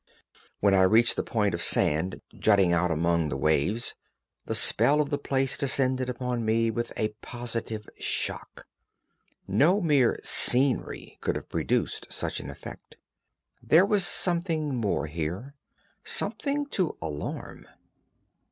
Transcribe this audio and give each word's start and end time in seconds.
When 0.61 0.73
I 0.73 0.81
reached 0.81 1.15
the 1.15 1.21
point 1.21 1.53
of 1.53 1.61
sand 1.61 2.21
jutting 2.39 2.73
out 2.73 2.89
among 2.89 3.29
the 3.29 3.37
waves, 3.37 3.93
the 4.47 4.55
spell 4.55 4.99
of 4.99 5.11
the 5.11 5.19
place 5.19 5.55
descended 5.59 6.09
upon 6.09 6.43
me 6.43 6.71
with 6.71 6.91
a 6.97 7.09
positive 7.21 7.87
shock. 7.99 8.65
No 9.47 9.79
mere 9.79 10.19
"scenery" 10.23 11.19
could 11.21 11.35
have 11.35 11.49
produced 11.49 12.11
such 12.11 12.39
an 12.39 12.49
effect. 12.49 12.97
There 13.61 13.85
was 13.85 14.03
something 14.03 14.73
more 14.75 15.05
here, 15.05 15.53
something 16.03 16.65
to 16.71 16.97
alarm. 16.99 17.67